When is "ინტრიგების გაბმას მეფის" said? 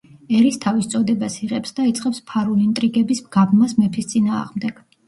2.67-4.15